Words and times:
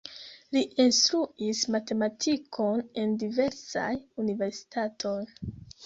Li 0.55 0.61
instruis 0.83 1.61
matematikon 1.75 2.83
en 3.05 3.17
diversaj 3.27 3.95
universitatoj. 4.27 5.19